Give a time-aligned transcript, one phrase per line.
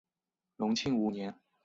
[0.55, 1.35] 隆庆五年。